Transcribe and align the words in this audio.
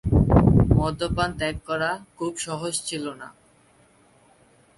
মদ্যপান 0.77 1.29
ত্যাগ 1.39 1.55
করা 1.67 1.91
খুব 2.17 2.33
সহজ 2.37 2.73
ছিল 2.85 3.05
না। 3.13 3.27